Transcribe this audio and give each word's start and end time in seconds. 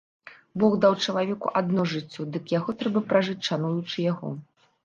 Бог 0.63 0.77
даў 0.85 0.95
чалавеку 1.07 1.51
адно 1.61 1.85
жыццё, 1.93 2.21
дык 2.39 2.43
яго 2.57 2.77
трэба 2.81 2.99
пражыць 3.13 3.39
шануючы 3.53 4.09
яго. 4.11 4.35